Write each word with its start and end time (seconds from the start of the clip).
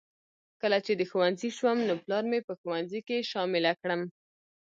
کله 0.61 0.77
چې 0.85 0.91
د 0.95 1.01
ښوونځي 1.11 1.49
شوم 1.57 1.77
نو 1.87 1.93
پلار 2.03 2.23
مې 2.31 2.39
په 2.47 2.53
ښوونځي 2.59 3.01
کې 3.07 3.27
شامله 3.31 3.71
کړم 3.81 4.01